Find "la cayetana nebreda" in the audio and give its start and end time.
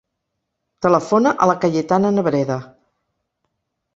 1.51-2.57